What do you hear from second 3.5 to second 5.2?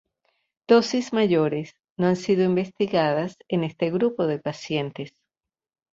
este grupo de pacientes.